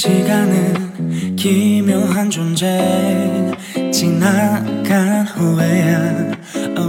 [0.00, 3.52] 시간은 기묘한 존재
[3.92, 6.32] 지나간 후에야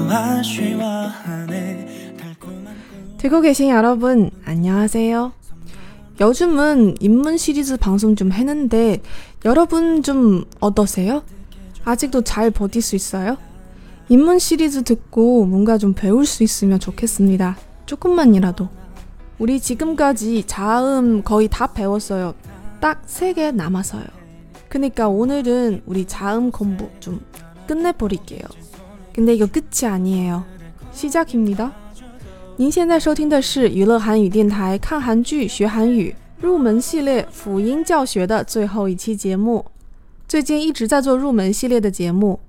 [0.10, 2.74] 아쉬워하네 달콤한
[3.18, 5.34] 듣고 계신 여러분, 안녕하세요.
[6.22, 9.02] 요즘은 인문 시리즈 방송 좀 했는데
[9.44, 11.24] 여러분 좀 어떠세요?
[11.84, 13.36] 아직도 잘 버틸 수 있어요?
[14.08, 17.58] 인문 시리즈 듣고 뭔가 좀 배울 수 있으면 좋겠습니다.
[17.88, 18.70] 조금만이라도.
[19.38, 22.36] 우리 지금까지 자음 거의 다 배웠어요.
[22.81, 24.05] 딱 3개 남아서요.
[24.69, 27.21] 그니까 오늘은 우리 자음 공부 좀
[27.67, 28.43] 끝내버릴게요.
[29.15, 30.45] 근데 이거 끝이 아니에요.
[30.93, 31.73] 시작입니다.
[32.59, 39.65] 您现在收听的是娱乐韩语电台看韩剧学韩语入门系列辅音教学的最后一期节目。
[40.27, 42.41] 最近一直在做入门系列的节目，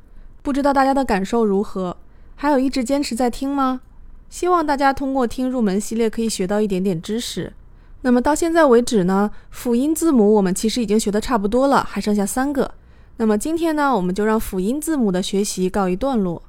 [0.42, 1.96] 不知道大家的感受如何？
[2.36, 3.82] 还有一直坚持在听吗？
[4.30, 7.54] 希望大家通过听入门系列可以学到一点点知识。
[8.03, 12.73] 那么到现在为止呢，辅音字母我们其实已经学的差不多了，还剩下三个。
[13.17, 16.43] 那么今天呢，我们就让辅音字母的学习告一段落。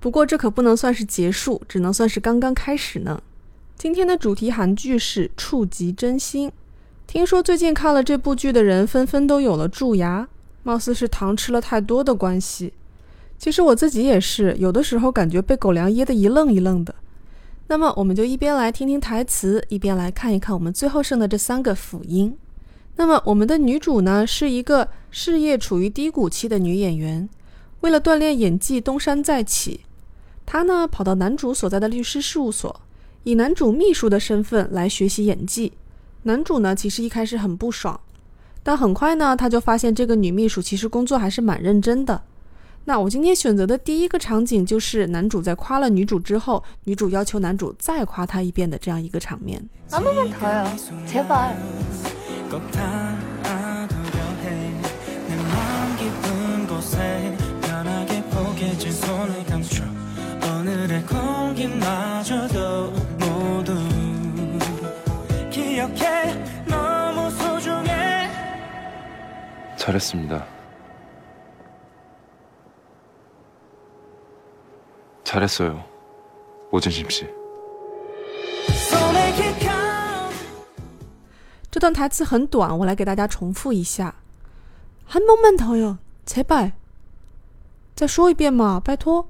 [0.00, 3.20] 不过这可不能算是结束，只能算是刚刚开始呢。
[3.76, 6.48] 今天的主题韩剧是《触及真心》。
[7.06, 10.28] 听说最近看了这部剧的人纷纷都有了蛀牙，
[10.62, 12.74] 貌似是糖吃了太多的关系。
[13.38, 16.94] 其实我自己也是，有的时候感觉被狗粮噎得一愣一愣的。
[17.68, 22.36] 那么我们就一边来听听台词，一边来看一看我们最后剩的这三个辅音。
[22.96, 27.28] 那么我们的女主呢，是一个事业处于低谷期的女演员，
[27.80, 29.80] 为了锻炼演技，东山再起。
[30.46, 32.80] 她呢，跑到男主所在的律师事务所，
[33.24, 35.74] 以男主秘书的身份来学习演技。
[36.22, 38.00] 男主呢，其实一开始很不爽，
[38.62, 42.22] 但很快呢，他就发现这个女秘书其实工作还是蛮认真的。
[42.87, 49.69] 那我今天选择的第一个场景就是男主在夸了女主之后，女主要求男主再夸她一遍的这样一个场面。
[49.89, 50.65] 한 번만 더요.
[51.05, 51.55] 제발.
[52.51, 59.83] 꼭 닿아두려 해내 마음 깊은 곳에 편하게 포개진 손을 감춰
[60.45, 63.73] 오늘의 공기마저도 모두
[65.49, 66.35] 기억해
[66.67, 68.29] 너무 소중해
[69.77, 70.45] 잘했습니다.
[75.27, 75.83] 잘했어요.
[76.71, 77.27] 오진심 씨.
[78.89, 80.29] 손에 기가
[81.69, 84.15] 这段台词很短，我来给大家重复一下。
[85.07, 86.73] 한번만더요，제발。
[87.95, 89.27] 再说一遍嘛，拜托。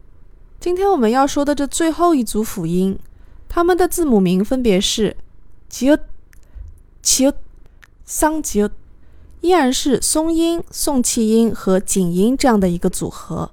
[0.61, 2.99] 今天我们要说的这最后一组辅音，
[3.49, 5.17] 它们的字母名分别是
[5.71, 5.99] 지읒
[7.04, 7.34] 秋
[8.06, 8.70] 桑秋
[9.42, 13.52] 依然是松音送气音和紧音这样的一个组合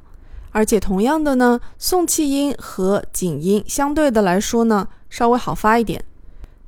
[0.53, 6.05] 而且同样的呢送气音和紧音相对的来说呢稍微好发一点。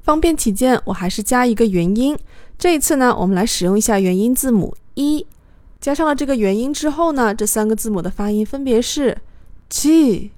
[0.03, 2.19] 方便起见我还是加一个元音
[2.59, 5.25] 这一次呢我们来使用一下元音字母 i
[5.81, 9.17] 加上了这个元音之后呢这三个字母的发音分别是
[9.71, 10.31] gg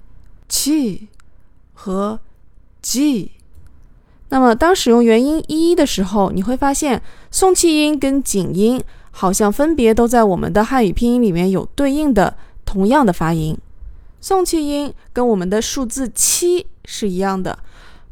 [1.73, 2.21] 和
[2.83, 3.33] g
[4.29, 12.37] 那么当使用元音一的时候，你会发现送气音跟紧音好像分别都在我们的汉语拼音里面有对应的。
[12.67, 13.57] 同样的发音，
[14.21, 17.57] 送气音跟我们的数字七是一样的，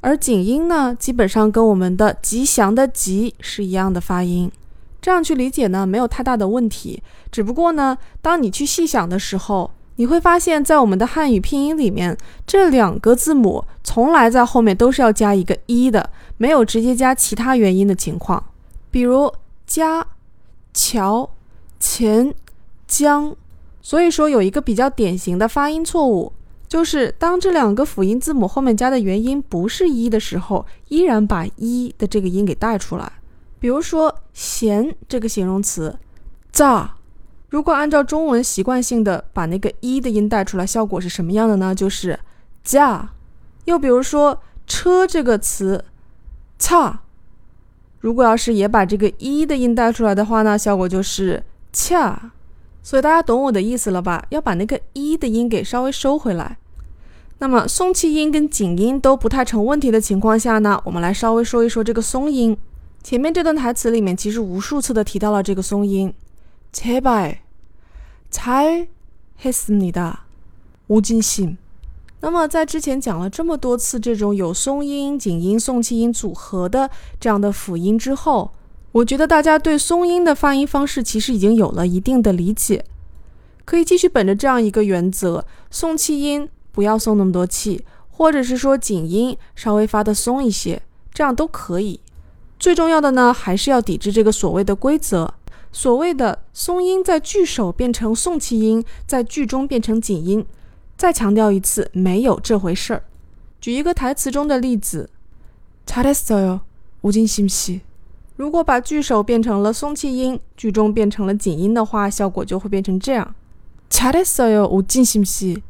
[0.01, 4.53] 而紧音呢，基本上跟我们的吉祥的吉是一样的发音。
[5.01, 7.03] 这样去理解呢，没有太大的问题。
[7.33, 12.17] 只不过呢，当你去细想的时候，你会发现在我们的汉语拼音里面，
[12.47, 18.43] 这两个字母从来在后面都是要加一个一的，没有直接加其他元音的情况。
[18.91, 19.33] 比如
[19.67, 20.07] 加、
[20.73, 21.31] 桥、
[21.79, 22.35] 钱、
[22.87, 23.37] 江。
[23.85, 26.33] 所以说有一个比较典型的发音错误，
[26.69, 33.13] 就是当这两个辅音字母后面加的元音不是一的时候，依然把一的这个音给带出来。
[33.59, 35.99] 比如说“咸”这个形容词，
[36.53, 36.95] 炸，
[37.53, 41.75] 如果按照中文习惯性的把那个一的音带出来效果是什么样的呢？
[41.75, 42.19] 就是
[42.65, 43.11] 驾。
[43.67, 45.85] 又比如说车这个词
[46.59, 47.01] 擦。
[48.01, 51.45] 如果要是也把这个一的音带出来的话呢效果就是
[51.75, 52.33] 恰。
[52.83, 54.25] 所以大家懂我的意思了吧？
[54.31, 56.57] 要把那个一的音给稍微收回来。
[57.39, 62.57] 那么松气音跟紧音都不太成问题的情况下呢我们来稍微说一说这个松音。
[63.03, 66.15] 前面这段台词里面其实无数次的提到了这个松音。
[66.73, 67.42] 切拜。
[68.32, 70.16] 잘했습니다
[70.88, 71.58] 吴金信。
[72.20, 76.90] 那么在之前讲了这么多次这种有松音、紧音、送气音组合的
[77.20, 78.52] 这样的辅音之后，
[78.92, 82.84] 我觉得大家对松音的发音方式其实已经有了一定的理解，
[83.66, 90.82] 可以继续本着这样一个原则，送气音 不要松那么多气，或者是说紧音稍微发的松一些，
[91.14, 92.00] 这样都可以。
[92.58, 95.32] 最重要的呢，还是要抵制这个所谓的规则，
[95.72, 100.46] 所谓的松音在句首变成送气音，在句中变成紧音。
[100.96, 103.04] 再强调一次，没有这回事儿。
[103.62, 105.10] 举一个台词中的例子，
[105.86, 106.62] 잘했어요
[107.02, 107.82] 吴金심 씨。
[108.36, 113.36] 如果把句首变成了松气音，句中变成了紧音的话，效果就会变成这样。
[113.90, 115.62] 잘했어요吴金심 씨。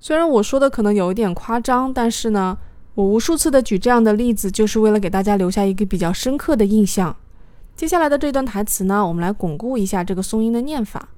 [0.00, 2.58] 虽然我说的可能有一点夸张，但是呢，
[2.94, 7.16] 我无数次的举这样的例子，就是为了给大家留下一个比较深刻的印象。
[7.76, 11.08] 接下来的这段台词呢，我们来巩固一下这个松音的念法。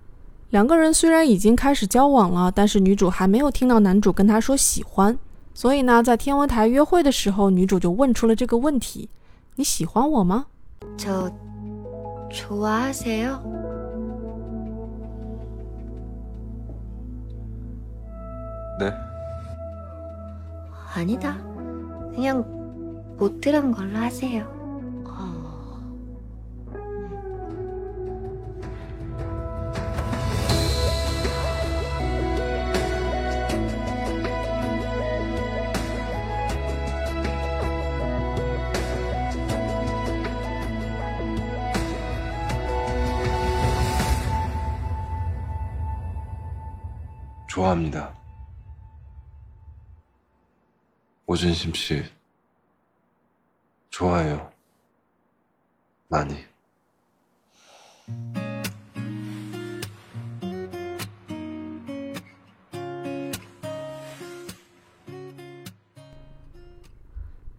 [0.50, 5.18] 两个人虽然已经开始交往了，但是女主还没有听到男主跟她说喜欢，
[5.52, 10.46] 所以呢，在天文台约会的时候，女主就问出了这个问题：“你喜欢我吗？”
[12.30, 13.40] 저좋아하세요
[18.80, 18.92] 네.
[20.94, 21.36] 아니다.
[22.14, 22.44] 그냥
[23.16, 24.44] 못 들은 걸로 하세요.
[47.58, 48.14] 좋아합니다.
[51.26, 52.04] 오진심 씨.
[53.90, 54.50] 좋아해요.
[56.08, 56.34] 많이.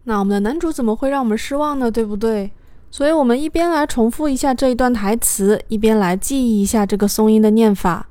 [0.04, 1.90] “那我们的男主怎么会让我们失望呢？
[1.90, 2.52] 对不对？
[2.90, 8.08] 所以，我们一边来重复一下这一段台词，一边来记忆一下这个松音的念法。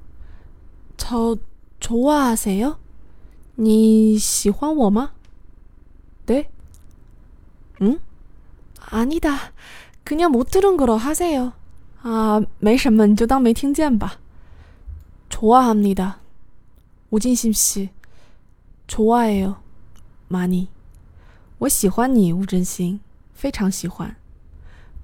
[0.98, 1.38] 超。
[1.80, 2.78] 좋아하세요
[3.56, 5.12] 你喜欢我吗？
[6.26, 6.50] 对。
[7.80, 8.00] 嗯？
[8.90, 11.54] 아니다그냥못들은걸로하세요
[12.02, 14.20] 啊，没什么，你就当没听见吧。
[15.30, 17.90] 좋아합니다우진심 씨，
[18.88, 20.68] 좋아해요많 이。
[21.60, 23.00] 我喜欢你，吴真心，
[23.34, 24.16] 非常喜欢。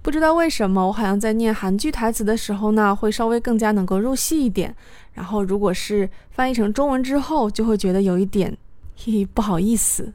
[0.06, 4.72] 不知道为什么，我好像在念韩剧台词的时候呢，会稍微更加能够入戏一点。
[5.14, 8.56] 然后，如果是翻译成中文之后，就会觉得有一点
[8.94, 10.12] 嘿嘿不好意思。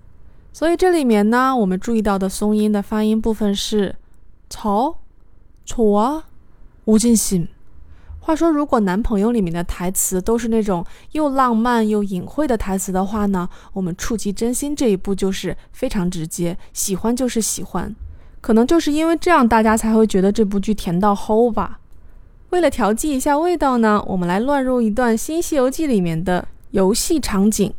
[0.54, 3.94] 所以这里面呢，我们注意到的松音的发音部分是
[4.50, 4.96] “潮
[5.68, 6.24] ”“丑啊
[6.86, 7.50] ”“无尽心”。
[8.22, 17.94] 话说，如果男朋友里面的台词都是那种又浪漫又隐晦的台词的话呢，我们触及真心这一步就是非常直接，喜欢就是喜欢。
[18.42, 21.80] 可能就是因为这样，大家才会觉得这部剧甜到齁吧。
[22.50, 27.74] 为了调剂一下味道呢，我们来乱入一段《新西游记》里面的游戏场景。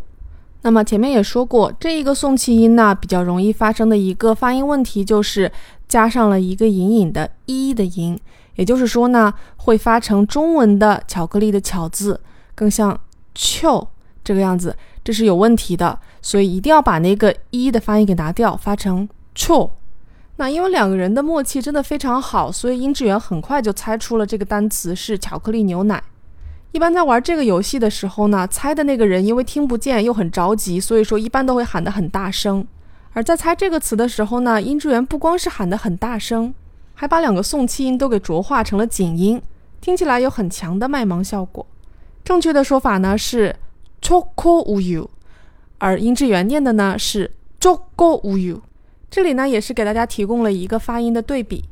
[0.62, 5.52] 那么前面也说过，这一个送气音呢，比较容易发生的一个发音问题就是
[5.87, 8.18] 加上了一个隐隐的一的音，
[8.54, 12.18] 也就是说呢，会发成中文的巧克力的巧字，
[12.54, 12.98] 更像
[13.34, 13.88] cho
[14.25, 14.75] 这个样子。
[15.08, 19.70] 这是有问题的，所以一定要把那个一的发音给拿掉，发成 cho。
[20.36, 26.04] 那因为两个人的默契真的非常好，所以殷志源很快就猜出了这个单词是巧克力牛奶。
[26.72, 32.66] 一般在玩这个游戏的时候呢，猜的那个人因为听不见又很着急，所以说一般都会喊得很大声。
[33.14, 36.52] 而在猜这个词的时候呢，殷志源不光是喊得很大声，
[36.92, 39.40] 还把两个送气音都给浊化成了紧音，
[39.80, 41.66] 听起来有很强的卖萌效果。
[42.22, 43.56] 正确的说法呢是
[44.07, 45.07] choco uyu，
[45.77, 48.62] 而殷志源念的呢是 choco uyu。
[49.10, 51.65] 这里呢也是给大家提供了一个发音的对比。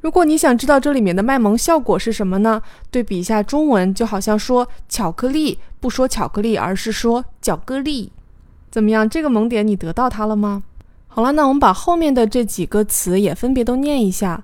[0.00, 2.60] 如果你想知道这里面的卖萌效果是什么呢？
[2.90, 8.10] 对比一下中文，就好像说巧克力不说巧克力，而是说巧克力。
[8.70, 9.08] 怎么样？
[9.08, 10.64] 这个萌点你得到它了吗？
[11.06, 14.42] 好了，那我们把后面的这几个词也分别都念一下：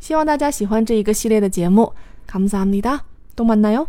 [0.01, 1.93] 希望大家喜欢这一个系列的节目。
[2.27, 3.87] 감사합니다，또만나요。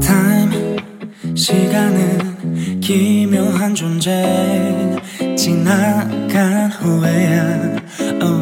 [0.00, 0.78] Time
[1.34, 4.98] 시간은 기묘한 존재
[5.36, 7.80] 지나간 후에야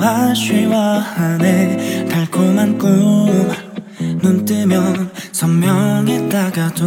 [0.00, 2.88] 아쉬워하네 달콤한 꿈
[3.99, 6.83] 눈 뜨면 선명했다가도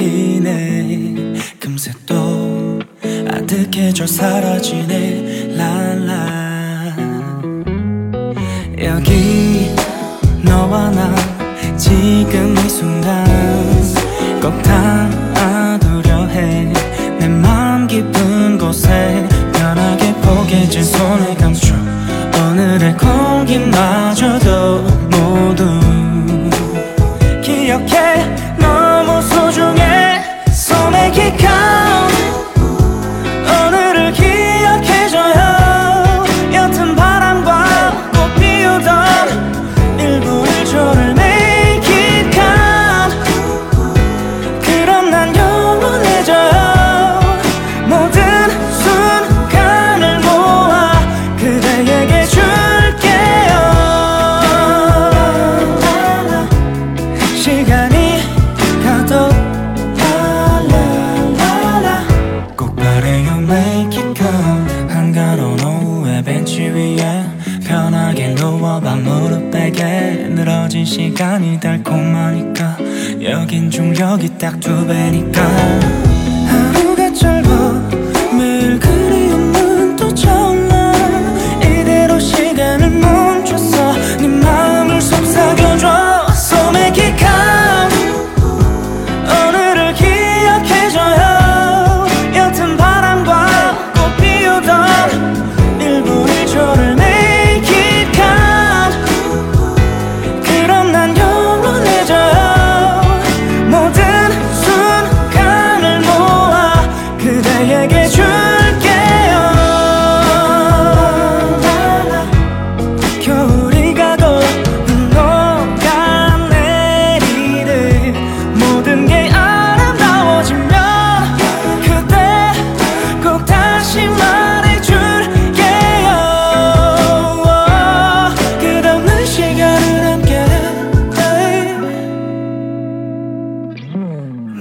[0.00, 2.80] 이내 금세 또
[3.28, 5.56] 아득해져 사라지네.
[5.56, 6.96] 랄라.
[8.82, 9.74] 여기
[10.42, 11.14] 너와 나
[11.76, 13.24] 지금 이 순간
[14.40, 21.74] 꼭 닿아두려 해내 마음 깊은 곳에 편하게 포개진 손을 감춰.
[22.50, 25.01] 오늘의 공기마저도
[27.72, 28.11] 기억해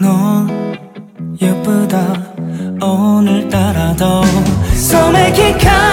[0.01, 0.48] 너
[1.39, 2.34] 예쁘다
[4.74, 5.90] So make it count